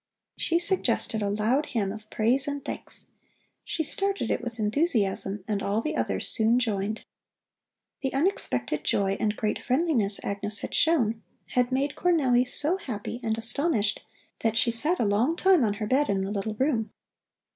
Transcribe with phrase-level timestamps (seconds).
[0.35, 3.11] She suggested a loud hymn of praise and thanks.
[3.63, 7.05] She started it with enthusiasm, and all the others soon joined.
[8.01, 13.37] The unexpected joy and great friendliness Agnes had shown had made Cornelli so happy and
[13.37, 14.01] astonished
[14.39, 16.89] that she sat a long time on her bed in the little room.